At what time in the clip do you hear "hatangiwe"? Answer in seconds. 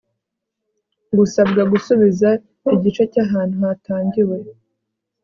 3.65-4.37